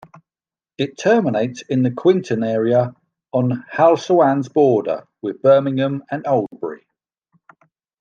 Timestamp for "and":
6.09-6.23